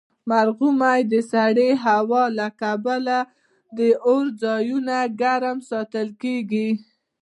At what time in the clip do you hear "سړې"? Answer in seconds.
1.31-1.69